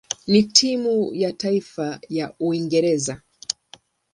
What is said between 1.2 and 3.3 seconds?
taifa ya Uingereza.